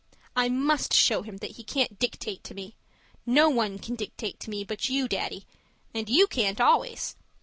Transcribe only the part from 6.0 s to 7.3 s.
you can't always!